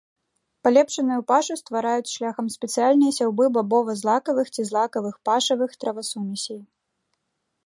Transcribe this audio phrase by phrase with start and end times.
[0.67, 6.61] Палепшаную пашу ствараюць шляхам спецыяльнай сяўбы бабова-злакавых ці злакавых пашавых травасумесей.